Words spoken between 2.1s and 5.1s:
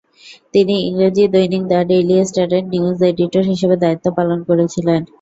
স্টারের news editor হিসাবে দায়িত্ব পালন করেছিলেন।